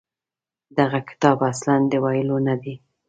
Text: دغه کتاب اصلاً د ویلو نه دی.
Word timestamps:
دغه 0.77 0.99
کتاب 1.09 1.37
اصلاً 1.51 1.75
د 1.91 1.93
ویلو 2.03 2.37
نه 2.47 2.55
دی. 2.61 2.75